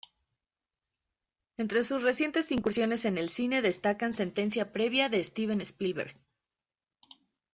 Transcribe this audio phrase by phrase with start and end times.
[1.57, 6.17] Entre sus recientes incursiones en el cine destacan Sentencia Previa de Steven Spielberg.